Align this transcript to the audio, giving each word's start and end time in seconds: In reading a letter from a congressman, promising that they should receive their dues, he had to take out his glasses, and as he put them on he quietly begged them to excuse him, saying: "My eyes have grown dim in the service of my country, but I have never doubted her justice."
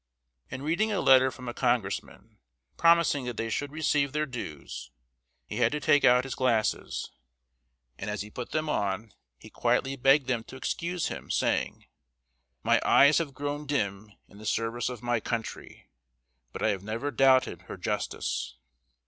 In 0.49 0.63
reading 0.63 0.91
a 0.91 0.99
letter 0.99 1.29
from 1.29 1.47
a 1.47 1.53
congressman, 1.53 2.39
promising 2.75 3.25
that 3.25 3.37
they 3.37 3.51
should 3.51 3.71
receive 3.71 4.13
their 4.13 4.25
dues, 4.25 4.89
he 5.45 5.57
had 5.57 5.71
to 5.73 5.79
take 5.79 6.03
out 6.03 6.23
his 6.23 6.33
glasses, 6.33 7.11
and 7.99 8.09
as 8.09 8.23
he 8.23 8.31
put 8.31 8.49
them 8.49 8.67
on 8.67 9.13
he 9.37 9.51
quietly 9.51 9.95
begged 9.95 10.25
them 10.25 10.43
to 10.45 10.55
excuse 10.55 11.09
him, 11.09 11.29
saying: 11.29 11.85
"My 12.63 12.81
eyes 12.83 13.19
have 13.19 13.35
grown 13.35 13.67
dim 13.67 14.13
in 14.27 14.39
the 14.39 14.45
service 14.47 14.89
of 14.89 15.03
my 15.03 15.19
country, 15.19 15.91
but 16.51 16.63
I 16.63 16.69
have 16.69 16.81
never 16.81 17.11
doubted 17.11 17.61
her 17.67 17.77
justice." 17.77 18.55